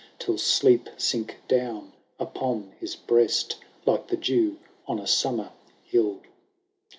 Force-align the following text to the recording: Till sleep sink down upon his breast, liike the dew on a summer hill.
Till 0.17 0.39
sleep 0.39 0.89
sink 0.97 1.37
down 1.47 1.93
upon 2.19 2.73
his 2.79 2.95
breast, 2.95 3.57
liike 3.85 4.07
the 4.07 4.17
dew 4.17 4.57
on 4.87 4.97
a 4.97 5.05
summer 5.05 5.51
hill. 5.83 6.21